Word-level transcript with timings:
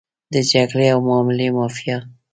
د 0.33 0.35
جګړې 0.51 0.87
او 0.93 0.99
معاملې 1.07 1.47
مافیا. 1.57 1.97